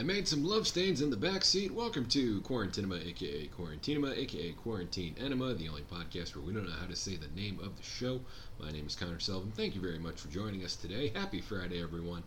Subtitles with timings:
[0.00, 1.70] I made some love stains in the back seat.
[1.70, 6.74] Welcome to Quarantinema, aka Quarantinema, aka Quarantine Enema, the only podcast where we don't know
[6.80, 8.22] how to say the name of the show.
[8.58, 9.52] My name is Connor Selvin.
[9.52, 11.12] Thank you very much for joining us today.
[11.14, 12.22] Happy Friday, everyone.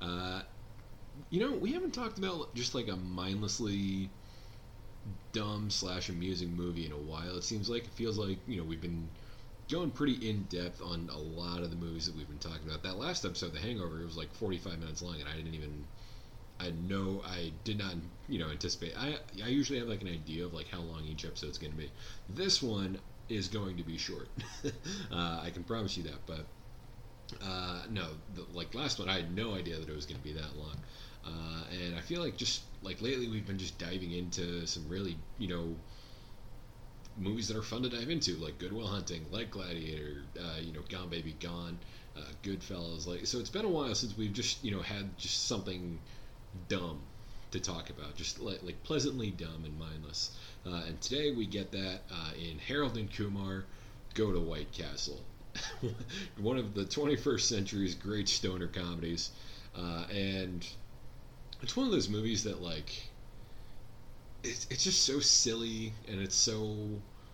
[0.00, 0.42] Uh,
[1.28, 4.08] you know, we haven't talked about just like a mindlessly
[5.32, 7.36] dumb slash amusing movie in a while.
[7.36, 9.08] It seems like it feels like you know we've been
[9.68, 12.84] going pretty in depth on a lot of the movies that we've been talking about.
[12.84, 15.88] That last episode, The Hangover, it was like 45 minutes long, and I didn't even
[16.58, 17.94] I know I did not,
[18.28, 18.94] you know, anticipate.
[18.98, 21.72] I I usually have like an idea of like how long each episode is going
[21.72, 21.90] to be.
[22.28, 24.28] This one is going to be short.
[25.12, 26.26] uh, I can promise you that.
[26.26, 26.46] But
[27.44, 30.24] uh, no, the, like last one, I had no idea that it was going to
[30.24, 30.76] be that long.
[31.24, 35.16] Uh, and I feel like just like lately, we've been just diving into some really,
[35.38, 35.74] you know,
[37.18, 40.72] movies that are fun to dive into, like Good Will Hunting, like Gladiator, uh, you
[40.72, 41.78] know, Gone Baby Gone,
[42.16, 43.06] uh, Goodfellas.
[43.06, 45.98] Like, so it's been a while since we've just, you know, had just something
[46.68, 47.00] dumb
[47.50, 50.36] to talk about, just like, like pleasantly dumb and mindless.
[50.66, 53.64] Uh, and today we get that uh, in Harold and Kumar
[54.14, 55.20] Go to White Castle,
[56.38, 59.30] one of the 21st century's great stoner comedies.
[59.74, 60.66] Uh, and
[61.62, 63.10] it's one of those movies that like
[64.42, 66.76] it's, it's just so silly and it's so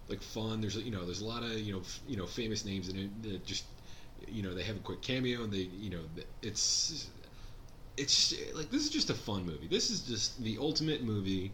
[0.09, 0.61] like fun.
[0.61, 2.97] There's you know there's a lot of you know f- you know famous names in
[2.97, 3.65] it that just
[4.29, 6.01] you know they have a quick cameo and they you know
[6.43, 7.11] it's
[7.97, 9.69] it's like this is just a fun movie.
[9.69, 11.53] This is just the ultimate movie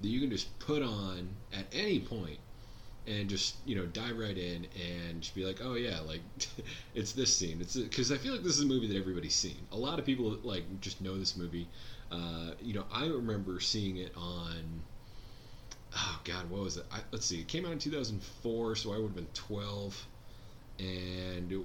[0.00, 2.38] that you can just put on at any point
[3.06, 6.20] and just you know dive right in and just be like, oh yeah, like
[6.94, 7.58] it's this scene.
[7.60, 9.58] It's because I feel like this is a movie that everybody's seen.
[9.72, 11.68] A lot of people like just know this movie.
[12.10, 14.82] Uh, you know, I remember seeing it on.
[15.96, 16.84] Oh God, what was it?
[16.90, 17.40] I, let's see.
[17.40, 20.06] It came out in 2004, so I would have been 12,
[20.80, 21.60] and it,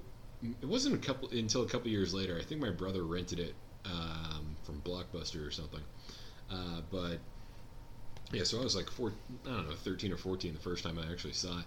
[0.62, 2.38] it wasn't a couple until a couple years later.
[2.40, 5.82] I think my brother rented it um, from Blockbuster or something.
[6.52, 7.20] Uh, but
[8.32, 9.12] yeah, so I was like four,
[9.46, 11.66] I don't know, thirteen or fourteen the first time I actually saw it.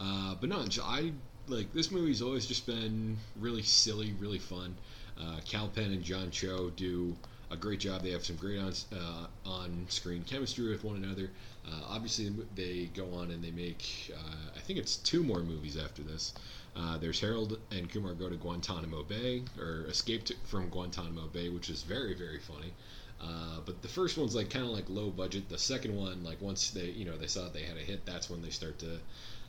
[0.00, 1.12] Uh, but no, I
[1.48, 4.76] like this movie's always just been really silly, really fun.
[5.20, 7.16] Uh, Kal Penn and John Cho do
[7.50, 8.02] a great job.
[8.02, 11.30] They have some great on uh, on screen chemistry with one another.
[11.66, 15.76] Uh, obviously, they go on and they make uh, I think it's two more movies
[15.76, 16.34] after this.
[16.78, 21.48] Uh, there's Harold and Kumar go to Guantanamo Bay or escape to, from Guantanamo Bay,
[21.48, 22.72] which is very very funny.
[23.20, 25.48] Uh, but the first one's like kind of like low budget.
[25.48, 28.30] The second one, like once they you know they saw they had a hit, that's
[28.30, 29.00] when they start to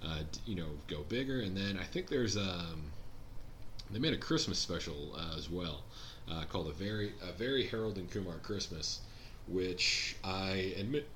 [0.04, 1.42] uh, you know go bigger.
[1.42, 2.92] And then I think there's um,
[3.92, 5.84] they made a Christmas special uh, as well
[6.32, 9.02] uh, called a very a very Harold and Kumar Christmas,
[9.48, 11.08] which I admit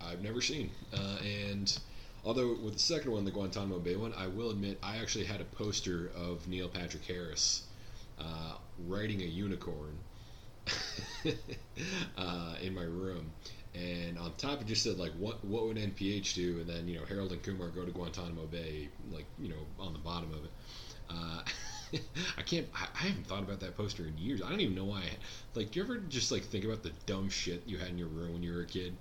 [0.00, 0.70] I've never seen.
[0.92, 1.76] And
[2.26, 5.40] although with the second one, the Guantanamo Bay one, I will admit I actually had
[5.40, 7.62] a poster of Neil Patrick Harris
[8.18, 8.56] uh,
[8.86, 9.96] riding a unicorn
[12.18, 13.30] uh, in my room.
[13.74, 16.98] And on top it just said like what what would NPH do, and then you
[16.98, 20.44] know Harold and Kumar go to Guantanamo Bay, like you know on the bottom of
[20.44, 20.50] it.
[21.10, 21.42] Uh,
[22.38, 22.66] I can't.
[22.74, 24.40] I, haven't thought about that poster in years.
[24.42, 25.02] I don't even know why.
[25.54, 28.08] Like, do you ever just like think about the dumb shit you had in your
[28.08, 28.96] room when you were a kid?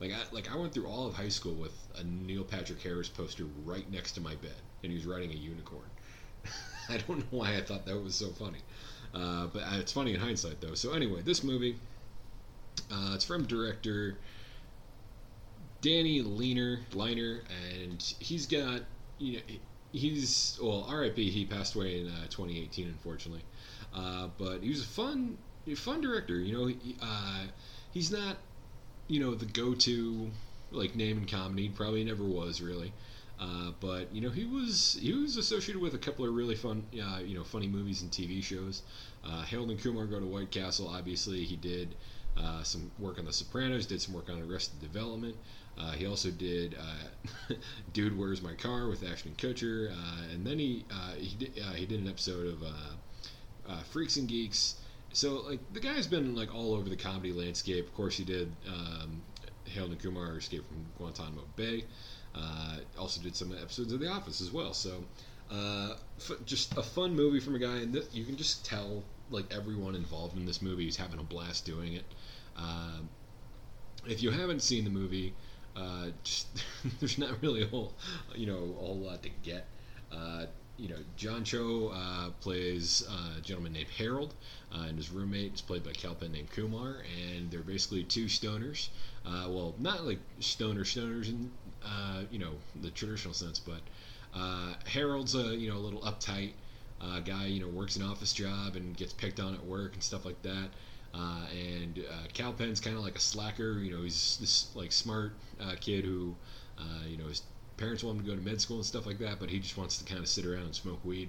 [0.00, 3.08] Like, I like I went through all of high school with a Neil Patrick Harris
[3.08, 5.90] poster right next to my bed, and he was riding a unicorn.
[6.88, 8.60] I don't know why I thought that was so funny,
[9.14, 10.74] uh, but uh, it's funny in hindsight though.
[10.74, 11.76] So anyway, this movie,
[12.90, 14.16] uh, it's from director
[15.82, 18.82] Danny Leiner, Liner, and he's got
[19.18, 19.42] you know
[19.92, 23.42] he's well rip he passed away in uh, 2018 unfortunately
[23.94, 25.36] uh, but he was a fun
[25.74, 27.42] fun director you know he, uh,
[27.92, 28.36] he's not
[29.10, 30.30] you know the go-to
[30.70, 32.92] like name in comedy probably never was really.
[33.38, 36.84] Uh, but you know he was he was associated with a couple of really fun
[37.02, 38.82] uh, you know funny movies and TV shows.
[39.24, 41.94] Uh, Harold and Kumar go to White Castle obviously he did
[42.62, 45.36] some work on The Sopranos did some work on Arrested Development.
[45.78, 47.54] Uh, he also did uh,
[47.92, 51.72] "Dude, Where's My Car" with Ashton Kutcher, uh, and then he uh, he did uh,
[51.72, 54.76] he did an episode of uh, Freaks and Geeks.
[55.12, 57.86] So like the guy's been like all over the comedy landscape.
[57.86, 59.22] Of course, he did um,
[59.72, 61.84] Harold and Kumar Escape from Guantanamo Bay.
[62.98, 64.72] also did some episodes of The Office as well.
[64.72, 65.04] So
[66.18, 69.52] f- just a fun movie from a guy, and th- you can just tell like
[69.54, 72.04] everyone involved in this movie is having a blast doing it.
[74.08, 75.34] if you haven't seen the movie,
[75.76, 76.48] uh, just,
[77.00, 77.94] there's not really a whole,
[78.34, 79.66] you know, a whole lot to get.
[80.12, 80.46] Uh,
[80.76, 84.34] you know, John Cho uh, plays a gentleman named Harold,
[84.74, 86.96] uh, and his roommate is played by Kal Penn named Kumar,
[87.28, 88.88] and they're basically two stoners.
[89.26, 91.50] Uh, well, not like stoner stoners in
[91.84, 92.52] uh, you know
[92.82, 93.80] the traditional sense, but
[94.86, 96.52] Harold's a you know a little uptight
[97.24, 97.46] guy.
[97.46, 100.40] You know, works an office job and gets picked on at work and stuff like
[100.42, 100.68] that.
[101.12, 103.72] Uh, and uh, Kal Penn's kind of like a slacker.
[103.72, 106.34] You know, he's this like smart uh, kid who,
[106.78, 107.42] uh, you know, his
[107.76, 109.76] parents want him to go to med school and stuff like that, but he just
[109.76, 111.28] wants to kind of sit around and smoke weed.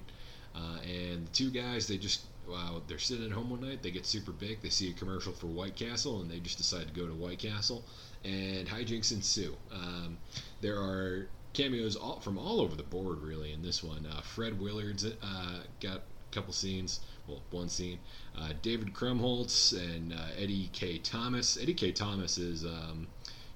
[0.56, 3.82] Uh, and the two guys, they just wow, they're sitting at home one night.
[3.82, 4.62] They get super big.
[4.62, 7.40] They see a commercial for White Castle, and they just decide to go to White
[7.40, 7.84] Castle,
[8.24, 9.56] and hijinks ensue.
[9.72, 10.18] Um,
[10.62, 14.06] there are cameos all, from all over the board, really, in this one.
[14.06, 16.02] Uh, Fred Willard's uh, got a
[16.34, 18.00] couple scenes, well, one scene.
[18.38, 21.58] Uh, David Krumholtz and uh, Eddie Kaye Thomas.
[21.62, 23.08] Eddie Kaye Thomas is, um,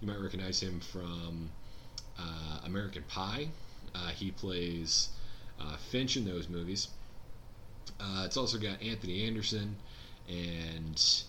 [0.02, 1.50] you might recognize him from
[2.20, 3.50] uh, American Pie.
[3.94, 5.10] Uh, he plays
[5.90, 6.90] Finch in those movies.
[8.24, 9.76] It's also got Anthony Anderson
[10.28, 11.24] and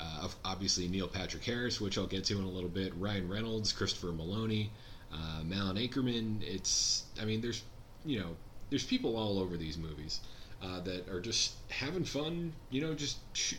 [0.00, 2.92] uh, obviously Neil Patrick Harris, which I'll get to in a little bit.
[2.96, 4.68] Ryan Reynolds, Christopher Meloni,
[5.12, 6.42] uh, Malin Akerman.
[6.42, 7.62] It's, I mean, there's,
[8.04, 8.36] you know,
[8.70, 10.20] there's people all over these movies
[10.62, 12.52] uh, that are just having fun.
[12.70, 13.54] You know, just sh-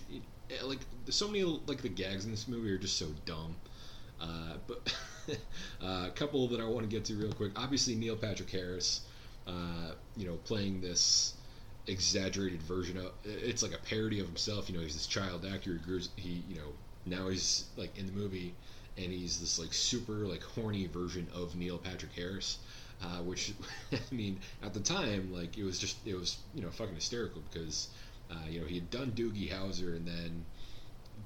[0.63, 0.79] like
[1.09, 3.55] so many like the gags in this movie are just so dumb.
[4.19, 4.93] Uh, but
[5.81, 7.51] uh, a couple that I want to get to real quick.
[7.55, 9.01] Obviously, Neil Patrick Harris,
[9.47, 11.34] uh, you know, playing this
[11.87, 14.69] exaggerated version of it's like a parody of himself.
[14.69, 15.79] You know, he's this child actor.
[15.85, 16.73] He, he you know,
[17.05, 18.53] now he's like in the movie
[18.97, 22.59] and he's this like super like horny version of Neil Patrick Harris,
[23.01, 23.53] uh, which
[23.91, 27.41] I mean at the time like it was just it was you know fucking hysterical
[27.51, 27.89] because
[28.31, 30.45] uh, you know he had done Doogie Howser and then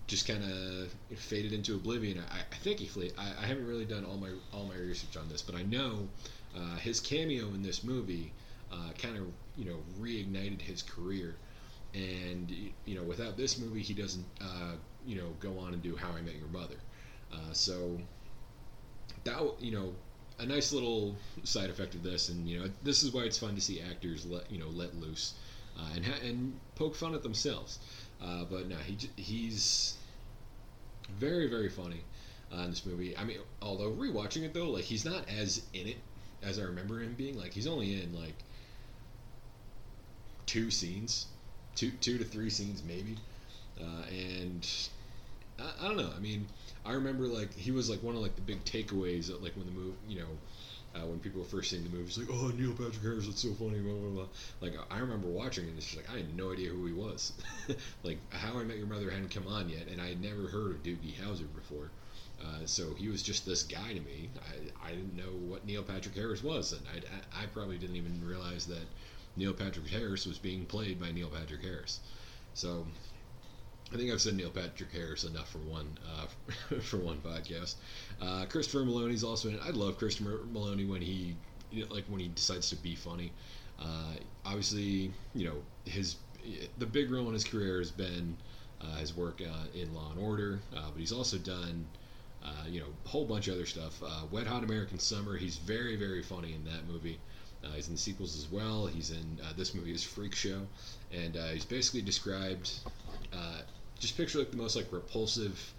[0.07, 2.23] just kind of faded into oblivion.
[2.31, 3.11] I, I think he.
[3.17, 6.07] I, I, haven't really done all my all my research on this, but I know
[6.55, 8.31] uh, his cameo in this movie
[8.71, 9.23] uh, kind of
[9.59, 11.35] you know reignited his career.
[11.93, 12.51] And
[12.85, 14.73] you know, without this movie, he doesn't uh,
[15.05, 16.77] you know go on and do How I Met Your Mother.
[17.31, 17.99] Uh, so
[19.23, 19.93] that you know
[20.39, 23.55] a nice little side effect of this, and you know this is why it's fun
[23.55, 25.33] to see actors let you know let loose
[25.77, 27.79] uh, and ha- and poke fun at themselves.
[28.23, 29.97] Uh, but no, he he's
[31.17, 32.01] very very funny
[32.53, 33.17] uh, in this movie.
[33.17, 35.97] I mean, although rewatching it though, like he's not as in it
[36.43, 37.37] as I remember him being.
[37.37, 38.35] Like he's only in like
[40.49, 41.27] two scenes,
[41.75, 43.15] two two to three scenes maybe,
[43.79, 44.67] uh, and
[45.59, 46.09] I, I don't know.
[46.15, 46.47] I mean,
[46.83, 49.67] I remember like he was like one of like the big takeaways that, like when
[49.67, 52.47] the movie, you know, uh, when people were first seeing the movie, it's like, oh,
[52.57, 54.25] Neil Patrick Harris, that's so funny, blah blah blah.
[54.59, 56.93] Like I remember watching it, and it's just like I had no idea who he
[56.93, 57.33] was.
[58.03, 60.71] like How I Met Your Mother hadn't come on yet, and I had never heard
[60.71, 61.91] of Doogie Howser before.
[62.41, 64.29] Uh, so he was just this guy to me.
[64.49, 68.25] I, I didn't know what Neil Patrick Harris was, and I, I probably didn't even
[68.25, 68.87] realize that
[69.35, 71.99] Neil Patrick Harris was being played by Neil Patrick Harris.
[72.53, 72.85] So
[73.93, 77.75] I think I've said Neil Patrick Harris enough for one uh, for one podcast.
[78.21, 79.59] Uh, Christopher Meloni's also in.
[79.61, 81.35] I love Christopher Meloni when he
[81.71, 83.31] you know, like when he decides to be funny.
[83.79, 84.13] Uh,
[84.45, 85.55] obviously, you know
[85.85, 86.17] his
[86.77, 88.35] the big role in his career has been
[88.81, 91.85] uh, his work uh, in Law and Order, uh, but he's also done
[92.67, 94.01] you know a whole bunch of other stuff.
[94.31, 95.35] Wet Hot American Summer.
[95.35, 97.19] He's very very funny in that movie.
[97.73, 98.87] He's in the sequels as well.
[98.87, 100.61] He's in this movie is Freak Show,
[101.11, 102.71] and he's basically described
[103.99, 105.73] just picture like the most like repulsive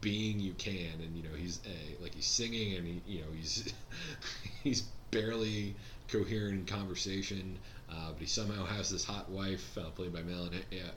[0.00, 1.00] being you can.
[1.02, 3.72] And you know he's uh, like he's singing and he, you know he's
[4.62, 5.74] he's barely
[6.08, 7.56] coherent in conversation
[7.90, 10.52] uh, but he somehow has this hot wife uh, played by Malin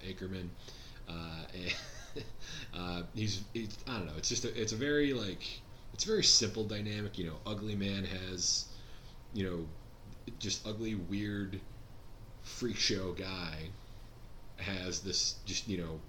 [0.08, 0.48] Akerman
[1.08, 2.24] uh, and
[2.76, 4.14] uh, he's, he's, I don't know.
[4.18, 5.44] It's just a, it's a very like
[5.94, 7.18] it's a very simple dynamic.
[7.18, 8.66] You know ugly man has
[9.34, 9.66] you know
[10.40, 11.60] just ugly weird
[12.44, 13.70] freak show guy
[14.58, 16.00] has this just you know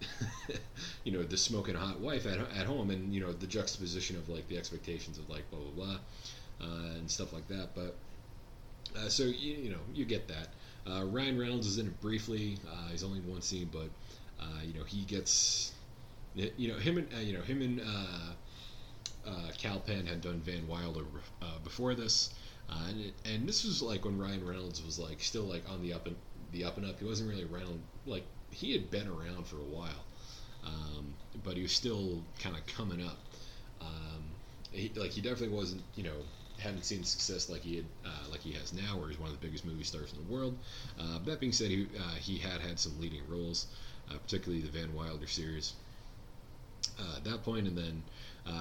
[1.04, 4.28] you know the smoking hot wife at, at home and you know the juxtaposition of
[4.28, 5.96] like the expectations of like blah blah blah
[6.62, 7.68] uh, and stuff like that.
[7.74, 7.96] But
[8.96, 10.48] uh, so you, you, know you get that.
[10.90, 12.58] Uh, Ryan Reynolds is in it briefly.
[12.66, 13.88] Uh, he's only in one scene but
[14.40, 15.72] uh, you know he gets
[16.34, 17.80] you know him and uh, you know him and
[19.58, 21.04] Kal Penn had done Van Wilder
[21.64, 22.32] before this
[22.88, 25.92] and, it, and this was like when Ryan Reynolds was like still like on the
[25.92, 26.16] up and
[26.52, 29.70] the up and up he wasn't really around like he had been around for a
[29.70, 30.04] while,
[30.64, 33.18] um, but he was still kind of coming up.
[33.80, 34.24] Um,
[34.72, 36.16] he, like he definitely wasn't, you know,
[36.58, 39.40] hadn't seen success like he had, uh, like he has now, where he's one of
[39.40, 40.56] the biggest movie stars in the world.
[40.98, 43.66] Uh, that being said, he uh, he had had some leading roles,
[44.10, 45.72] uh, particularly the Van Wilder series.
[46.98, 48.02] Uh, at that point, and then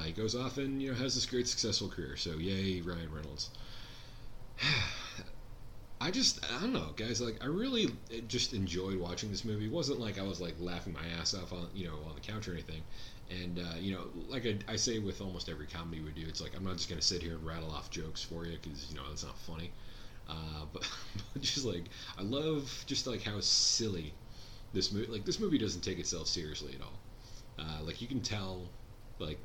[0.05, 2.15] he goes off and you know has this great successful career.
[2.15, 3.49] So yay, Ryan Reynolds.
[6.01, 7.21] I just I don't know, guys.
[7.21, 7.91] Like I really
[8.27, 9.65] just enjoyed watching this movie.
[9.65, 12.21] It wasn't like I was like laughing my ass off on you know on the
[12.21, 12.81] couch or anything.
[13.29, 16.41] And uh, you know, like I, I, say with almost every comedy we do, it's
[16.41, 18.95] like I'm not just gonna sit here and rattle off jokes for you because you
[18.95, 19.71] know it's not funny.
[20.27, 20.89] Uh, but,
[21.33, 21.85] but just like
[22.17, 24.13] I love just like how silly
[24.73, 26.99] this movie like this movie doesn't take itself seriously at all.
[27.59, 28.69] Uh, like you can tell,
[29.19, 29.37] like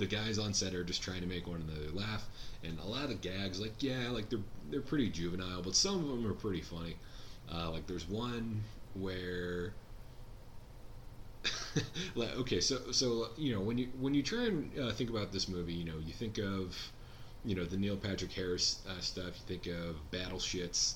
[0.00, 2.28] the guys on set are just trying to make one another laugh,
[2.64, 4.40] and a lot of the gags, like yeah, like they're
[4.70, 6.96] they're pretty juvenile, but some of them are pretty funny.
[7.52, 8.64] Uh, like there's one
[8.94, 9.74] where.
[12.14, 15.32] like, okay, so so you know when you when you try and uh, think about
[15.32, 16.76] this movie, you know you think of
[17.44, 19.34] you know the Neil Patrick Harris uh, stuff.
[19.38, 20.94] You think of Battle Shits.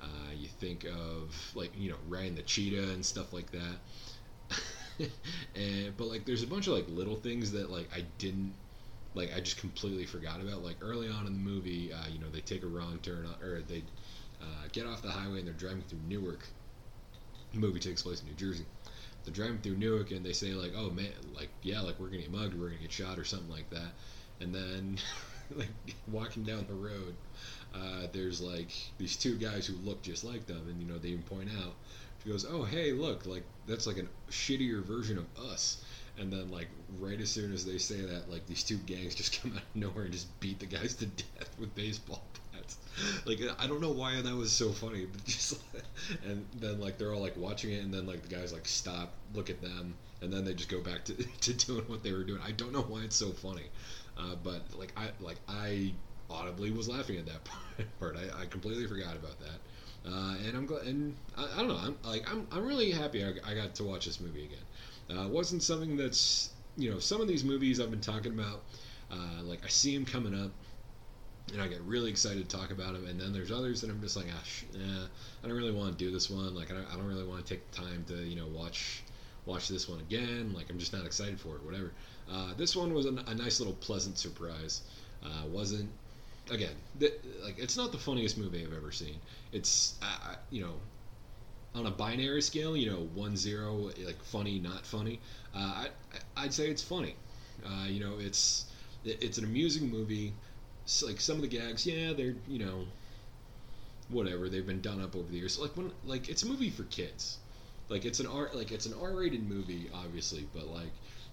[0.00, 3.78] Uh, you think of like you know Ryan the Cheetah and stuff like that.
[5.54, 8.54] and but like there's a bunch of like little things that like I didn't
[9.14, 10.62] like I just completely forgot about.
[10.62, 13.60] Like early on in the movie, uh, you know they take a wrong turn or
[13.62, 13.84] they
[14.40, 16.48] uh, get off the highway and they're driving through Newark.
[17.52, 18.66] The movie takes place in New Jersey.
[19.24, 22.22] They're driving through Newark and they say like, "Oh man, like yeah, like we're gonna
[22.22, 23.92] get mugged, we're gonna get shot or something like that."
[24.40, 24.98] And then
[25.56, 25.68] like
[26.10, 27.14] walking down the road,
[27.74, 31.08] uh, there's like these two guys who look just like them, and you know they
[31.08, 31.74] even point out.
[32.22, 35.82] She goes, "Oh hey, look, like that's like a shittier version of us."
[36.18, 36.68] And then like
[37.00, 39.64] right as soon as they say that, like these two gangs just come out of
[39.74, 42.76] nowhere and just beat the guys to death with baseball bats.
[43.26, 45.58] Like I don't know why that was so funny, but just
[46.24, 49.14] and then like they're all like watching it, and then like the guys like stop,
[49.34, 52.24] look at them, and then they just go back to to doing what they were
[52.24, 52.40] doing.
[52.46, 53.66] I don't know why it's so funny.
[54.16, 55.92] Uh, but like I like I
[56.30, 57.40] audibly was laughing at that
[57.98, 58.16] part.
[58.16, 59.58] I, I completely forgot about that.
[60.06, 61.76] Uh, and I'm glad, and I, I, don't know.
[61.76, 65.18] I'm like I'm, I'm really happy I, I got to watch this movie again.
[65.18, 68.62] Uh, wasn't something that's you know some of these movies I've been talking about.
[69.10, 70.50] Uh, like I see them coming up,
[71.52, 73.06] and I get really excited to talk about them.
[73.06, 76.04] And then there's others that I'm just like, ah, sh- I don't really want to
[76.04, 76.54] do this one.
[76.54, 79.02] Like I don't, I don't really want to take the time to you know watch
[79.46, 80.52] watch this one again.
[80.52, 81.62] Like I'm just not excited for it.
[81.62, 81.92] Whatever.
[82.30, 84.82] Uh, this one was a, a, nice little pleasant surprise.
[85.24, 85.90] Uh, wasn't
[86.52, 86.74] again
[87.42, 89.16] like it's not the funniest movie I've ever seen.
[89.52, 90.74] It's uh, you know
[91.74, 95.20] on a binary scale, you know one zero like funny not funny.
[95.54, 95.88] Uh, I
[96.36, 97.16] I'd say it's funny.
[97.64, 98.66] Uh, you know it's
[99.04, 100.34] it's an amusing movie.
[100.84, 102.84] It's like some of the gags, yeah, they're you know
[104.08, 105.58] whatever they've been done up over the years.
[105.58, 107.38] Like when like it's a movie for kids.
[107.88, 110.92] Like it's an R like it's an R rated movie obviously, but like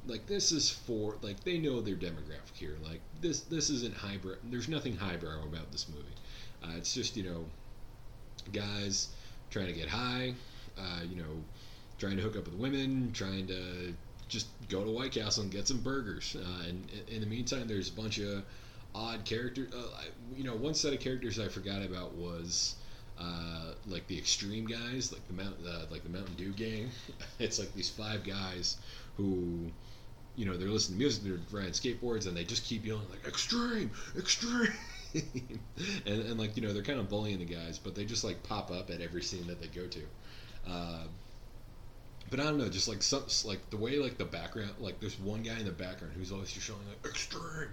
[0.10, 2.76] like this is for like they know their demographic here.
[2.84, 4.36] Like this this isn't highbrow.
[4.44, 6.04] There's nothing highbrow about this movie.
[6.64, 7.46] Uh, it's just you know
[8.52, 9.10] guys
[9.52, 10.34] trying to get high,
[10.78, 11.44] uh, you know,
[11.98, 13.94] trying to hook up with women, trying to
[14.28, 16.36] just go to White Castle and get some burgers.
[16.40, 18.44] Uh, and in the meantime, there's a bunch of
[18.94, 19.74] odd characters.
[19.74, 20.04] Uh,
[20.36, 22.76] you know, one set of characters I forgot about was.
[23.22, 26.90] Uh, like the extreme guys, like the mount, uh, like the Mountain Dew gang.
[27.40, 28.78] it's like these five guys
[29.18, 29.70] who
[30.40, 33.28] you know, they're listening to music, they're riding skateboards, and they just keep yelling like
[33.28, 34.72] "extreme, extreme,"
[35.14, 35.28] and,
[36.06, 38.72] and like you know, they're kind of bullying the guys, but they just like pop
[38.72, 40.00] up at every scene that they go to.
[40.66, 41.04] Uh,
[42.30, 45.20] but I don't know, just like some, like the way like the background, like there's
[45.20, 47.68] one guy in the background who's always just showing like extreme.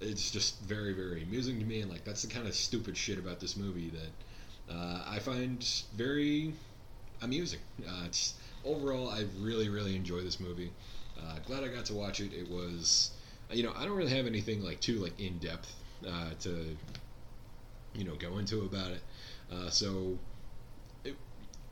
[0.00, 3.18] It's just very very amusing to me, and like that's the kind of stupid shit
[3.18, 5.60] about this movie that uh, I find
[5.96, 6.54] very
[7.20, 7.58] amusing.
[7.84, 10.70] Uh, it's overall, I really really enjoy this movie.
[11.22, 12.32] Uh, glad I got to watch it.
[12.32, 13.10] It was,
[13.50, 15.74] you know, I don't really have anything like too like in depth
[16.06, 16.76] uh, to,
[17.94, 19.02] you know, go into about it.
[19.52, 20.18] Uh, so,
[21.04, 21.14] it,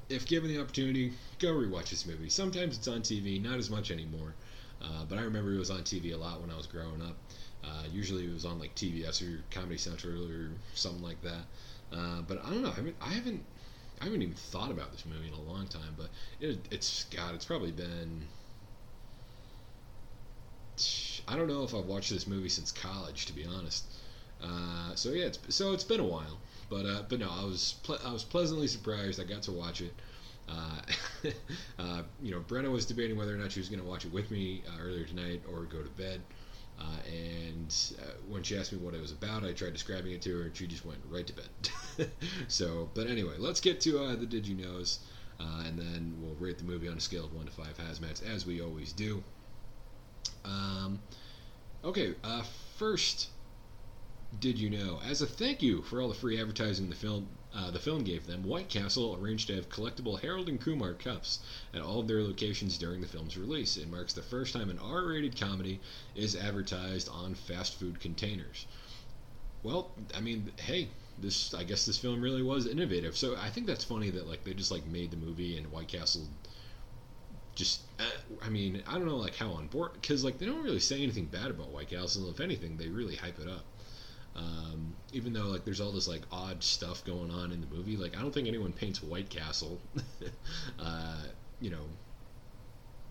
[0.09, 2.29] if given the opportunity, go rewatch this movie.
[2.29, 4.35] Sometimes it's on TV, not as much anymore.
[4.83, 7.17] Uh, but I remember it was on TV a lot when I was growing up.
[7.63, 11.45] Uh, usually it was on like TBS or Comedy Central or something like that.
[11.93, 12.71] Uh, but I don't know.
[12.71, 13.45] I haven't, I haven't,
[14.01, 15.95] I haven't even thought about this movie in a long time.
[15.97, 16.09] But
[16.41, 18.23] it, it's God, it's probably been
[21.31, 23.85] I don't know if I've watched this movie since college, to be honest.
[24.43, 27.77] Uh, so yeah, it's, so it's been a while, but uh, but no, I was
[27.85, 29.21] ple- I was pleasantly surprised.
[29.21, 29.95] I got to watch it.
[30.49, 30.81] Uh,
[31.79, 34.13] uh you know, Brenna was debating whether or not she was going to watch it
[34.13, 36.21] with me uh, earlier tonight or go to bed.
[36.81, 37.77] Uh, and
[38.27, 40.57] when she asked me what it was about, I tried describing it to her, and
[40.57, 42.11] she just went right to bed.
[42.49, 45.01] so, but anyway, let's get to the Did You Knows,
[45.39, 48.47] and then we'll rate the movie on a scale of one to five hazmats, as
[48.47, 49.23] we always do.
[50.45, 51.01] Um,
[51.85, 52.43] okay, uh,
[52.77, 53.29] first,
[54.39, 55.01] did you know?
[55.05, 58.27] As a thank you for all the free advertising the film uh, the film gave
[58.27, 61.41] them, White Castle arranged to have collectible Harold and Kumar cups
[61.75, 63.77] at all of their locations during the film's release.
[63.77, 65.81] It marks the first time an R-rated comedy
[66.15, 68.67] is advertised on fast food containers.
[69.65, 73.17] Well, I mean, hey, this I guess this film really was innovative.
[73.17, 75.89] So I think that's funny that like they just like made the movie and White
[75.89, 76.29] Castle
[77.55, 78.05] just uh,
[78.43, 81.03] I mean I don't know like how on board because like they don't really say
[81.03, 82.31] anything bad about White Castle.
[82.31, 83.65] If anything, they really hype it up.
[84.37, 87.97] Um, even though like there's all this like odd stuff going on in the movie,
[87.97, 89.81] like I don't think anyone paints White Castle.
[90.81, 91.23] uh,
[91.61, 91.85] you know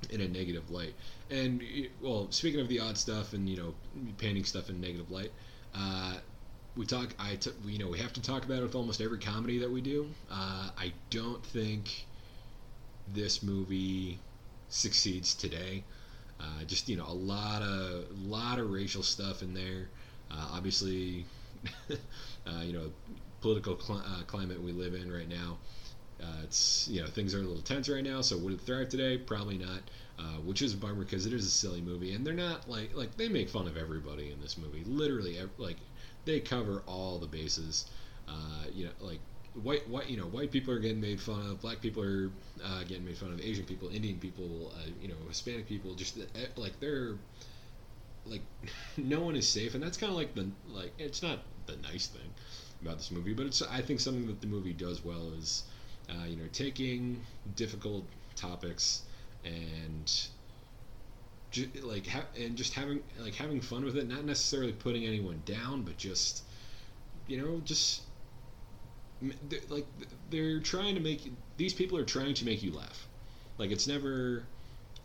[0.10, 0.93] in a negative light.
[1.29, 1.62] And
[2.01, 3.74] well, speaking of the odd stuff and you know
[4.17, 5.31] painting stuff in negative light,
[5.75, 6.15] uh,
[6.75, 7.13] we talk.
[7.19, 9.69] I t- you know we have to talk about it with almost every comedy that
[9.69, 10.08] we do.
[10.31, 12.05] Uh, I don't think
[13.13, 14.19] this movie
[14.69, 15.83] succeeds today.
[16.39, 19.89] Uh, just you know a lot of lot of racial stuff in there.
[20.31, 21.25] Uh, obviously,
[21.91, 22.91] uh, you know
[23.41, 25.57] political cl- uh, climate we live in right now.
[26.21, 28.21] Uh, it's you know things are a little tense right now.
[28.21, 29.17] So would it thrive today?
[29.17, 29.81] Probably not.
[30.45, 33.15] Which is a bummer because it is a silly movie, and they're not like like
[33.17, 34.83] they make fun of everybody in this movie.
[34.85, 35.77] Literally, like
[36.25, 37.85] they cover all the bases.
[38.73, 39.19] you know, like
[39.53, 42.31] white white you know white people are getting made fun of black people are
[42.63, 46.17] uh, getting made fun of asian people indian people uh, you know hispanic people just
[46.17, 47.15] eh, like they're
[48.25, 48.41] like
[48.97, 52.07] no one is safe and that's kind of like the like it's not the nice
[52.07, 52.33] thing
[52.81, 55.63] about this movie but it's i think something that the movie does well is
[56.09, 57.21] uh, you know taking
[57.55, 59.03] difficult topics
[59.43, 60.27] and
[61.83, 65.81] like ha- and just having like having fun with it not necessarily putting anyone down
[65.81, 66.43] but just
[67.27, 68.03] you know just
[69.21, 69.85] they're, like
[70.29, 73.07] they're trying to make these people are trying to make you laugh.
[73.57, 74.43] Like it's never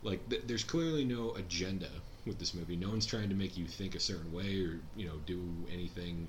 [0.02, 1.88] like th- there's clearly no agenda
[2.26, 2.76] with this movie.
[2.76, 5.40] No one's trying to make you think a certain way or you know do
[5.72, 6.28] anything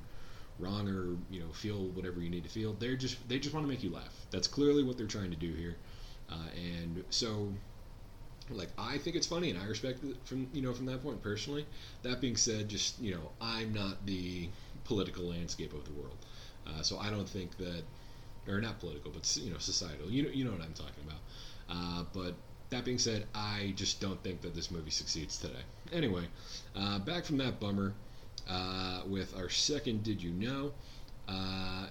[0.59, 2.73] wrong or you know feel whatever you need to feel.
[2.73, 4.25] They're just they just want to make you laugh.
[4.31, 5.75] That's clearly what they're trying to do here.
[6.29, 7.49] Uh, and so
[8.49, 11.21] like I think it's funny and I respect it from you know from that point
[11.21, 11.65] personally.
[12.03, 14.49] That being said, just you know I'm not the
[14.85, 16.17] political landscape of the world.
[16.67, 17.83] Uh, so I don't think that,
[18.47, 20.09] or not political, but you know, societal.
[20.09, 21.19] You know, you know what I'm talking about.
[21.69, 22.35] Uh, but
[22.69, 25.63] that being said, I just don't think that this movie succeeds today.
[25.91, 26.25] Anyway,
[26.75, 27.93] uh, back from that bummer
[28.49, 30.71] uh, with our second Did You Know?
[31.27, 31.87] Uh,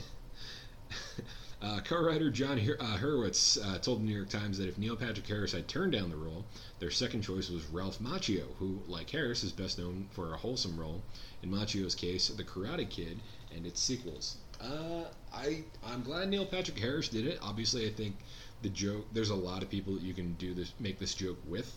[1.63, 5.67] uh, co-writer Jon Hurwitz told the New York Times that if Neil Patrick Harris had
[5.69, 6.45] turned down the role,
[6.79, 10.79] their second choice was Ralph Macchio, who, like Harris, is best known for a wholesome
[10.79, 11.03] role
[11.43, 13.19] in Macchio's case, The Karate Kid,
[13.57, 14.37] and its sequels.
[14.61, 17.39] Uh, I I'm glad Neil Patrick Harris did it.
[17.43, 18.17] Obviously, I think
[18.63, 19.07] the joke.
[19.13, 21.75] There's a lot of people that you can do this, make this joke with.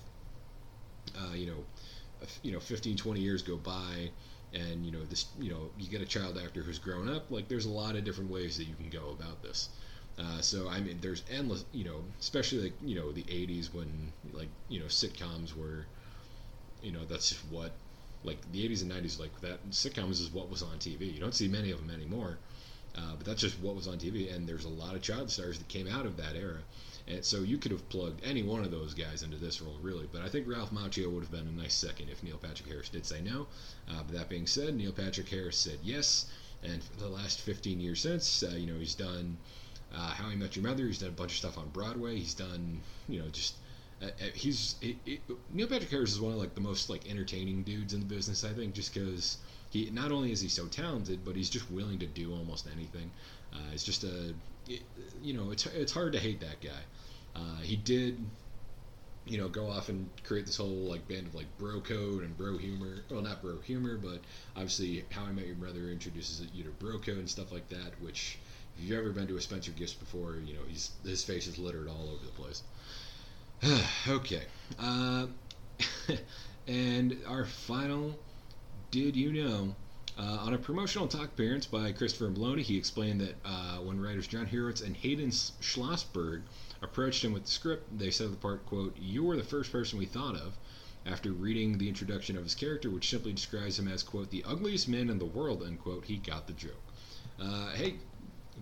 [1.18, 4.12] Uh, you know, you know, 15, 20 years go by,
[4.54, 5.28] and you know this.
[5.39, 7.32] You know, you get a child actor who's grown up.
[7.32, 9.70] Like, there's a lot of different ways that you can go about this.
[10.18, 11.65] Uh, so I mean, there's endless.
[11.72, 15.86] You know, especially like you know the 80s when like you know sitcoms were.
[16.82, 17.74] You know, that's just what
[18.24, 21.36] like the 80s and 90s like that sitcoms is what was on tv you don't
[21.36, 22.38] see many of them anymore
[22.96, 25.58] uh, but that's just what was on tv and there's a lot of child stars
[25.58, 26.60] that came out of that era.
[27.08, 30.08] And so you could have plugged any one of those guys into this role really.
[30.12, 32.90] But i think ralph macchio would have been a nice second if neil patrick harris
[32.90, 33.48] did say no.
[33.88, 36.26] Uh, but that being said neil patrick harris said yes
[36.64, 39.38] and for the last 15 years since uh, you know he's done
[39.94, 42.18] uh, how i met your mother he's done a bunch of stuff on broadway.
[42.18, 43.56] He's done you know just
[44.02, 45.20] uh, uh, he's he, he,
[45.52, 48.44] Neil Patrick Harris is one of like the most like entertaining dudes in the business.
[48.44, 49.38] I think just because
[49.70, 53.12] he not only is he so talented, but he's just willing to do almost anything.
[53.54, 54.34] Uh, it's just a
[54.68, 54.82] it,
[55.22, 56.82] you know it's it's hard to hate that guy.
[57.36, 58.18] Uh, he did
[59.26, 62.38] you know go off and create this whole like band of like bro code and
[62.38, 63.04] bro humor.
[63.10, 64.20] Well, not bro humor, but
[64.56, 67.92] obviously How I Met Your Mother introduces you to bro code and stuff like that.
[68.02, 68.40] Which
[68.78, 71.58] if you've ever been to a Spencer Gifts before, you know he's his face is
[71.58, 72.64] littered all over the place.
[74.08, 74.43] okay.
[74.80, 75.28] Uh,
[76.67, 78.17] and our final
[78.91, 79.76] Did You Know?
[80.17, 84.28] Uh, on a promotional talk appearance by Christopher Meloni, he explained that uh, when writers
[84.28, 86.41] Jon Hurwitz and Hayden Schlossberg
[86.82, 89.72] approached him with the script, they said of the part, quote, You were the first
[89.72, 90.58] person we thought of.
[91.06, 94.89] After reading the introduction of his character, which simply describes him as, quote, the ugliest
[94.89, 96.84] man in the world, unquote, he got the joke.
[97.39, 97.95] Uh, hey,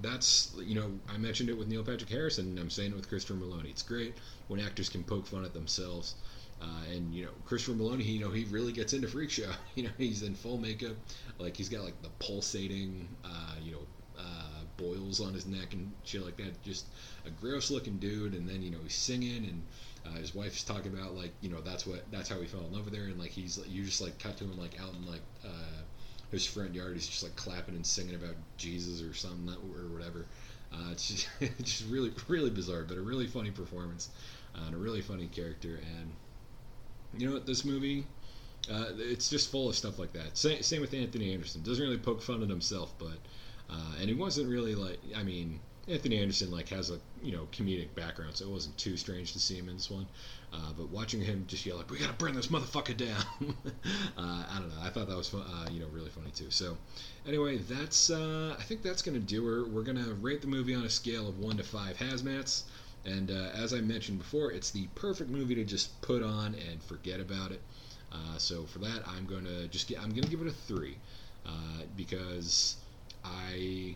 [0.02, 3.10] that's you know I mentioned it with Neil Patrick Harris and I'm saying it with
[3.10, 3.70] Christopher Meloni.
[3.70, 4.16] It's great
[4.48, 6.16] when actors can poke fun at themselves.
[6.60, 9.52] Uh, and you know Christopher Meloni, you know he really gets into freak show.
[9.76, 10.96] You know he's in full makeup,
[11.38, 13.82] like he's got like the pulsating, uh, you know,
[14.18, 16.62] uh, boils on his neck and shit like that.
[16.64, 16.88] Just
[17.26, 18.34] a gross looking dude.
[18.34, 19.62] And then you know he's singing, and
[20.04, 22.74] uh, his wife's talking about like you know that's what that's how he fell in
[22.74, 23.04] love with her.
[23.04, 25.82] And like he's you just like cut to him like out in like uh,
[26.32, 26.94] his yard.
[26.94, 30.26] He's just like clapping and singing about Jesus or something or whatever.
[30.74, 34.10] Uh, it's just it's just really really bizarre, but a really funny performance
[34.56, 35.80] uh, and a really funny character.
[36.00, 36.12] And
[37.18, 38.06] you know what, this movie,
[38.72, 40.38] uh, it's just full of stuff like that.
[40.38, 41.64] Same, same with Anthony Anderson.
[41.64, 43.18] Doesn't really poke fun at himself, but
[43.70, 45.60] uh, and he wasn't really like I mean.
[45.88, 49.40] Anthony Anderson like has a you know comedic background, so it wasn't too strange to
[49.40, 50.08] see him in this one.
[50.52, 53.24] Uh, but watching him just yell like, "We gotta burn this motherfucker down,"
[54.18, 54.82] uh, I don't know.
[54.82, 56.52] I thought that was fun, uh, you know really funny too.
[56.52, 56.78] So
[57.26, 59.70] anyway, that's uh, I think that's gonna do it.
[59.70, 62.64] We're gonna rate the movie on a scale of one to five hazmats,
[63.06, 66.84] And uh, as I mentioned before, it's the perfect movie to just put on and
[66.84, 67.62] forget about it.
[68.12, 70.98] Uh, so for that, I'm gonna just get, I'm gonna give it a three
[71.96, 72.76] because
[73.24, 73.96] I,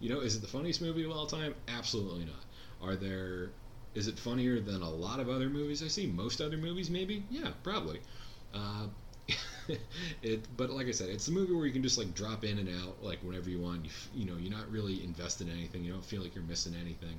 [0.00, 1.54] you know, is it the funniest movie of all time?
[1.68, 2.44] Absolutely not.
[2.82, 3.50] Are there?
[3.94, 6.06] Is it funnier than a lot of other movies I see?
[6.06, 7.24] Most other movies, maybe.
[7.30, 8.00] Yeah, probably.
[8.52, 8.88] Uh,
[10.22, 12.58] it, but like I said, it's a movie where you can just like drop in
[12.58, 13.84] and out like whenever you want.
[13.84, 15.82] You, you know, you're not really invested in anything.
[15.82, 17.18] You don't feel like you're missing anything.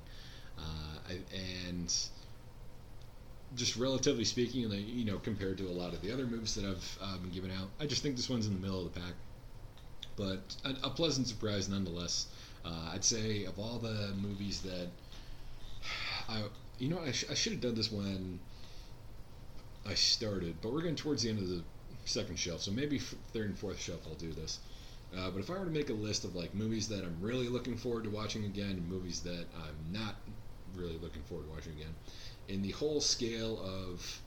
[0.57, 1.93] Uh, and
[3.55, 6.97] just relatively speaking, you know, compared to a lot of the other movies that I've
[7.01, 9.13] uh, been giving out, I just think this one's in the middle of the pack.
[10.15, 12.27] But a, a pleasant surprise nonetheless.
[12.65, 14.87] Uh, I'd say of all the movies that
[16.29, 16.43] I,
[16.77, 18.39] you know, I, sh- I should have done this when
[19.85, 21.63] I started, but we're getting towards the end of the
[22.05, 24.59] second shelf, so maybe third and fourth shelf I'll do this.
[25.15, 27.47] Uh, but if I were to make a list of like movies that I'm really
[27.47, 30.15] looking forward to watching again, and movies that I'm not
[30.75, 31.95] really looking forward to watching again,
[32.49, 34.21] in the whole scale of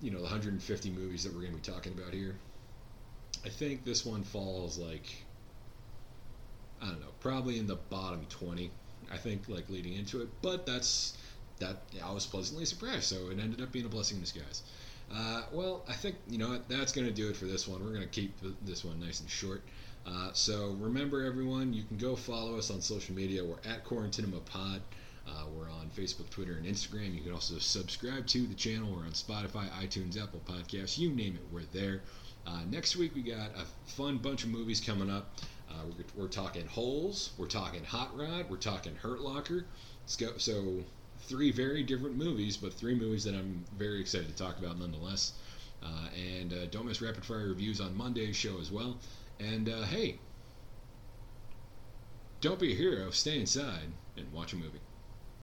[0.00, 2.34] you know the 150 movies that we're going to be talking about here,
[3.44, 5.25] I think this one falls like
[6.82, 8.70] I don't know, probably in the bottom 20.
[9.12, 11.16] I think like leading into it, but that's
[11.58, 13.04] that I was pleasantly surprised.
[13.04, 14.62] So it ended up being a blessing in disguise.
[15.14, 17.84] Uh, well, I think you know that's going to do it for this one.
[17.84, 18.34] We're going to keep
[18.64, 19.62] this one nice and short.
[20.06, 23.44] Uh, so remember, everyone, you can go follow us on social media.
[23.44, 24.80] We're at Quarantinema Pod.
[25.28, 27.12] Uh, we're on Facebook, Twitter, and Instagram.
[27.12, 28.92] You can also subscribe to the channel.
[28.92, 30.96] We're on Spotify, iTunes, Apple Podcasts.
[30.98, 32.02] You name it, we're there.
[32.46, 35.34] Uh, next week we got a fun bunch of movies coming up.
[35.76, 37.32] Uh, we're, we're, talking Holes.
[37.36, 38.48] We're talking Hot Rod.
[38.48, 39.66] We're talking Hurt Locker.
[40.18, 40.78] Go, so
[41.20, 45.32] three very different movies, but three movies that I'm very excited to talk about nonetheless.
[45.82, 48.96] Uh, and uh, don't miss rapid fire reviews on Monday's show as well.
[49.38, 50.18] And uh, hey,
[52.40, 54.80] don't be a hero, stay inside and watch a movie.